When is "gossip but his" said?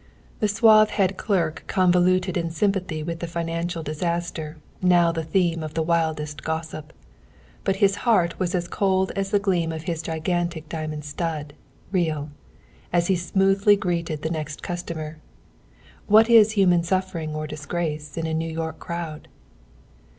6.43-7.97